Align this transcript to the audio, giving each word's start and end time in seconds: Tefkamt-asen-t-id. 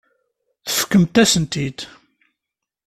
Tefkamt-asen-t-id. 0.67 1.79